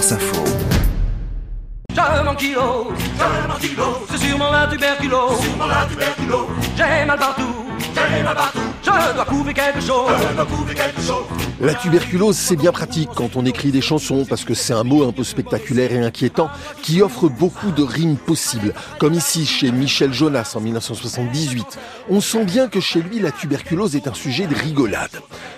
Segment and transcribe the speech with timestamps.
[0.00, 0.44] France Info.
[1.92, 2.86] Je m'ankylose,
[3.18, 6.46] je m'ankylose, c'est sûrement la tuberculose, c'est sûrement la tuberculose.
[6.74, 7.54] J'ai mal partout,
[7.94, 8.60] j'ai mal partout,
[9.08, 11.24] je dois couper quelque chose, je dois couper quelque chose.
[11.60, 15.06] La tuberculose, c'est bien pratique quand on écrit des chansons parce que c'est un mot
[15.06, 16.48] un peu spectaculaire et inquiétant
[16.80, 18.72] qui offre beaucoup de rimes possibles.
[18.98, 21.78] Comme ici chez Michel Jonas en 1978.
[22.08, 25.10] On sent bien que chez lui, la tuberculose est un sujet de rigolade.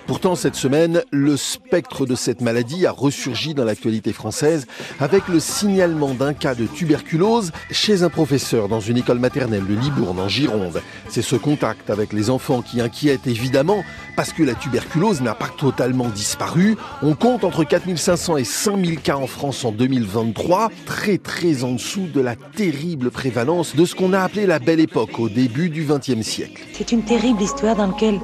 [0.09, 4.67] Pourtant, cette semaine, le spectre de cette maladie a ressurgi dans l'actualité française
[4.99, 9.75] avec le signalement d'un cas de tuberculose chez un professeur dans une école maternelle de
[9.75, 10.83] Libourne en Gironde.
[11.09, 13.85] C'est ce contact avec les enfants qui inquiète évidemment
[14.17, 16.77] parce que la tuberculose n'a pas totalement disparu.
[17.03, 22.07] On compte entre 4500 et 5000 cas en France en 2023, très très en dessous
[22.13, 25.85] de la terrible prévalence de ce qu'on a appelé la belle époque au début du
[25.85, 26.63] XXe siècle.
[26.73, 28.21] C'est une terrible histoire dans laquelle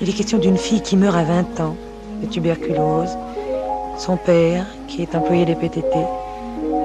[0.00, 1.76] il est question d'une fille qui meurt à 20 ans
[2.22, 3.10] de tuberculose.
[3.98, 5.96] Son père, qui est employé des PTT,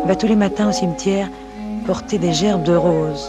[0.05, 1.29] va tous les matins au cimetière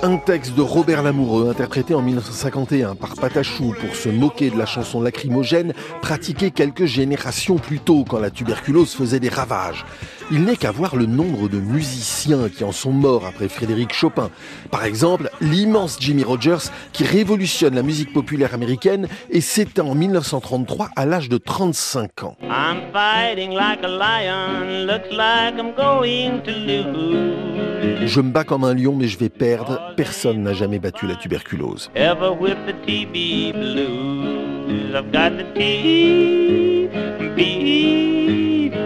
[0.02, 4.66] Un texte de Robert Lamoureux, interprété en 1951 par Patachou pour se moquer de la
[4.66, 9.84] chanson lacrymogène, pratiquée quelques générations plus tôt quand la tuberculose faisait des ravages.
[10.30, 14.28] Il n'est qu'à voir le nombre de musiciens qui en sont morts après Frédéric Chopin.
[14.70, 20.90] Par exemple, l'immense Jimmy Rogers qui révolutionne la musique populaire américaine et s'éteint en 1933
[20.96, 22.36] à l'âge de 35 ans.
[22.42, 28.06] I'm fighting like a lion, looks like I'm going to lose.
[28.06, 29.94] Je me bats comme un lion mais je vais perdre.
[29.96, 31.90] Personne n'a jamais battu la tuberculose.
[31.94, 36.90] Ever with the TB blues, I've got the TB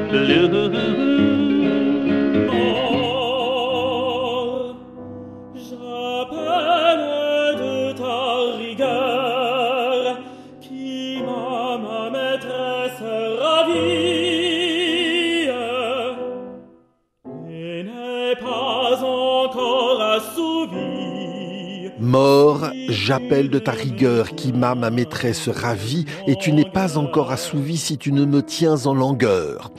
[0.08, 1.21] blues.
[21.98, 27.30] Mort, j'appelle de ta rigueur qui m'a ma maîtresse ravie et tu n'es pas encore
[27.30, 29.70] assouvi si tu ne me tiens en langueur.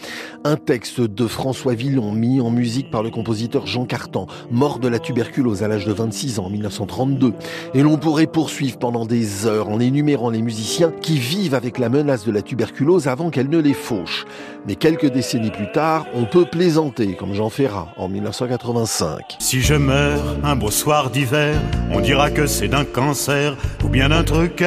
[0.45, 4.89] Un texte de François Villon mis en musique par le compositeur Jean Cartan, mort de
[4.89, 7.33] la tuberculose à l'âge de 26 ans en 1932.
[7.73, 11.87] Et l'on pourrait poursuivre pendant des heures en énumérant les musiciens qui vivent avec la
[11.87, 14.25] menace de la tuberculose avant qu'elle ne les fauche.
[14.67, 19.37] Mais quelques décennies plus tard, on peut plaisanter, comme Jean Ferrat en 1985.
[19.39, 21.57] Si je meurs un beau soir d'hiver,
[21.93, 24.61] on dira que c'est d'un cancer ou bien d'un truc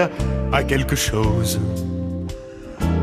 [0.52, 1.60] à quelque chose.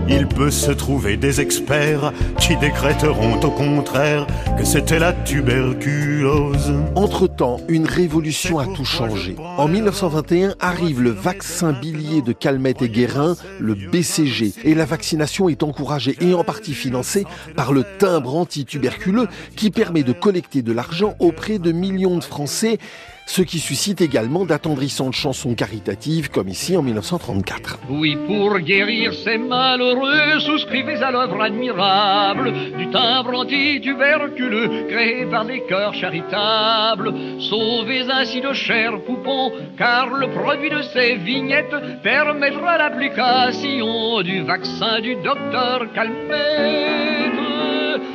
[0.09, 4.27] Il peut se trouver des experts qui décréteront au contraire
[4.57, 6.73] que c'était la tuberculose.
[6.95, 9.35] Entre-temps, une révolution a tout changé.
[9.57, 15.49] En 1921 arrive le vaccin bilier de Calmette et Guérin, le BCG, et la vaccination
[15.49, 17.25] est encouragée et en partie financée
[17.55, 22.77] par le timbre antituberculeux qui permet de collecter de l'argent auprès de millions de Français
[23.25, 27.79] ce qui suscite également d'attendrissantes chansons caritatives comme ici en 1934.
[27.89, 35.61] Oui, pour guérir ces malheureux, souscrivez à l'œuvre admirable du timbre antituberculeux créé par des
[35.67, 37.13] cœurs charitables.
[37.39, 44.99] Sauvez ainsi de chers poupons, car le produit de ces vignettes permettra l'application du vaccin
[45.01, 47.22] du docteur Calmette.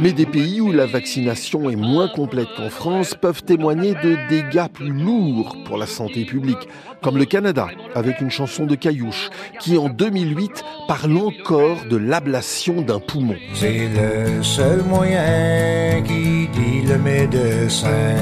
[0.00, 4.68] Mais des pays où la vaccination est moins complète qu'en France peuvent témoigner de dégâts
[4.72, 6.68] plus lourds pour la santé publique,
[7.02, 12.82] comme le Canada, avec une chanson de Caillouche, qui en 2008 parle encore de l'ablation
[12.82, 13.36] d'un poumon.
[13.54, 18.14] C'est le seul moyen qui dit le médecin.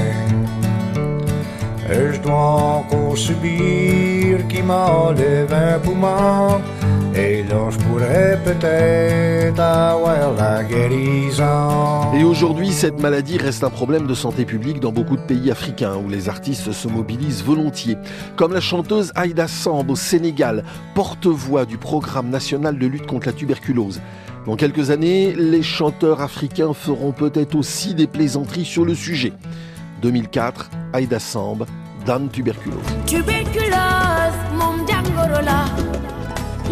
[1.89, 6.61] Je dois encore subir m'enlève un poumon?
[7.47, 12.13] Et là, je pourrais peut-être avoir la guérison.
[12.13, 15.95] Et aujourd'hui, cette maladie reste un problème de santé publique dans beaucoup de pays africains
[15.95, 17.97] où les artistes se mobilisent volontiers.
[18.35, 20.63] Comme la chanteuse Aïda Samb au Sénégal,
[20.93, 24.01] porte-voix du programme national de lutte contre la tuberculose.
[24.45, 29.33] Dans quelques années, les chanteurs africains feront peut-être aussi des plaisanteries sur le sujet.
[30.01, 31.65] 2004, Aïda Samb,
[32.05, 32.77] Dame Tuberculose.
[33.05, 33.86] tuberculose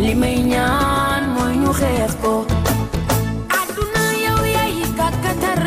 [0.03, 2.33] li may ñaan mooy ñu xeex ko
[3.59, 5.62] àdduna yow yaay kàkkatar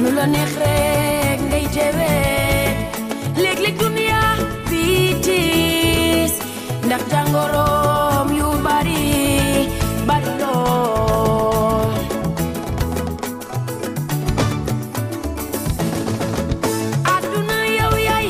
[0.00, 2.70] nu la neex rek ngay jewee
[3.42, 4.20] léeg-léeg dunya
[4.68, 6.34] fii tiis
[6.86, 9.04] ndax jàngoroom yu bari
[10.08, 11.92] bari lool
[17.14, 18.28] àdduna yow yaay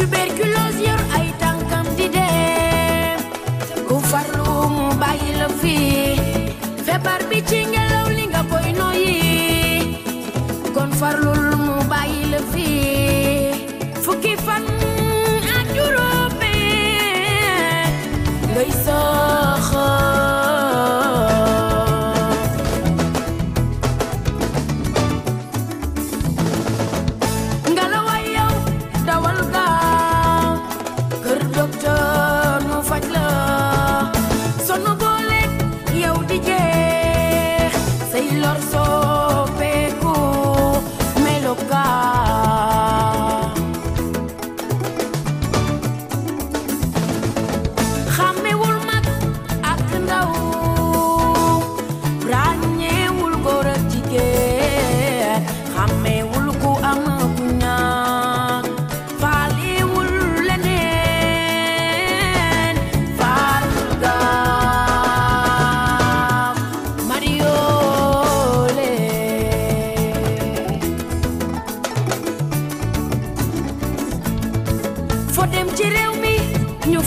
[0.00, 3.18] tuberculose yor ay tànkam di dem
[3.88, 6.16] ku farlu mu bàyyi la fii
[6.86, 9.18] feebar bi ci ngelaw li nga koy noyyi
[10.74, 11.49] kon farlul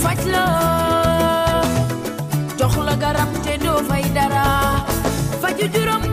[0.04, 0.46] faj la
[2.60, 4.46] jox la garab te doo fay dara.
[5.42, 6.13] Faju juróom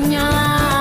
[0.00, 0.71] nhau